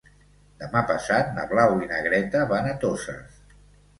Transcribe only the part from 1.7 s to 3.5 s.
i na Greta van a Toses.